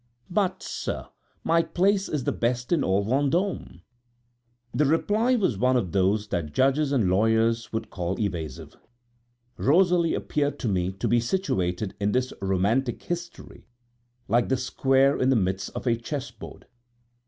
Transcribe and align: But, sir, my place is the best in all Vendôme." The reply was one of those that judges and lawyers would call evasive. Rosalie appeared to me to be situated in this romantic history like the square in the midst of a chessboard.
But, 0.31 0.63
sir, 0.63 1.09
my 1.43 1.61
place 1.61 2.09
is 2.09 2.23
the 2.23 2.31
best 2.31 2.71
in 2.71 2.83
all 2.83 3.05
Vendôme." 3.05 3.81
The 4.73 4.85
reply 4.87 5.35
was 5.35 5.59
one 5.59 5.77
of 5.77 5.91
those 5.91 6.29
that 6.29 6.53
judges 6.53 6.91
and 6.91 7.07
lawyers 7.07 7.71
would 7.71 7.91
call 7.91 8.19
evasive. 8.19 8.75
Rosalie 9.57 10.15
appeared 10.15 10.57
to 10.57 10.67
me 10.67 10.91
to 10.93 11.07
be 11.07 11.19
situated 11.19 11.93
in 11.99 12.13
this 12.13 12.33
romantic 12.41 13.03
history 13.03 13.67
like 14.27 14.49
the 14.49 14.57
square 14.57 15.19
in 15.19 15.29
the 15.29 15.35
midst 15.35 15.69
of 15.75 15.85
a 15.85 15.95
chessboard. 15.95 16.65